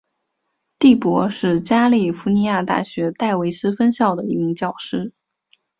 [0.79, 5.13] 第伯是加利福尼亚大学戴维斯分校的一名教师。